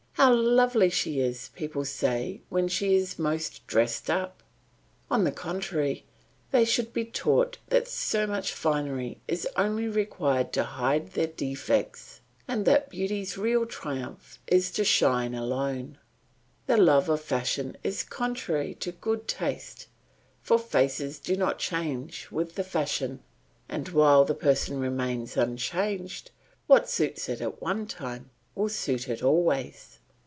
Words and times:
"How 0.15 0.33
lovely 0.35 0.91
she 0.91 1.19
is!" 1.19 1.49
people 1.55 1.83
say 1.83 2.41
when 2.47 2.67
she 2.67 2.93
is 2.93 3.17
most 3.17 3.65
dressed 3.65 4.07
up. 4.07 4.43
On 5.09 5.23
the 5.23 5.31
contrary, 5.31 6.05
they 6.51 6.63
should 6.63 6.93
be 6.93 7.05
taught 7.05 7.57
that 7.69 7.87
so 7.87 8.27
much 8.27 8.53
finery 8.53 9.19
is 9.27 9.47
only 9.55 9.87
required 9.87 10.53
to 10.53 10.63
hide 10.63 11.13
their 11.13 11.25
defects, 11.25 12.21
and 12.47 12.65
that 12.65 12.87
beauty's 12.91 13.35
real 13.35 13.65
triumph 13.65 14.37
is 14.45 14.69
to 14.73 14.83
shine 14.83 15.33
alone. 15.33 15.97
The 16.67 16.77
love 16.77 17.09
of 17.09 17.19
fashion 17.21 17.75
is 17.81 18.03
contrary 18.03 18.75
to 18.75 18.91
good 18.91 19.27
taste, 19.27 19.87
for 20.43 20.59
faces 20.59 21.17
do 21.17 21.35
not 21.35 21.57
change 21.57 22.29
with 22.29 22.53
the 22.53 22.63
fashion, 22.63 23.21
and 23.67 23.89
while 23.89 24.23
the 24.23 24.35
person 24.35 24.79
remains 24.79 25.35
unchanged, 25.35 26.29
what 26.67 26.87
suits 26.87 27.27
it 27.27 27.41
at 27.41 27.59
one 27.59 27.87
time 27.87 28.29
will 28.53 28.69
suit 28.69 29.09
it 29.09 29.23
always. 29.23 29.97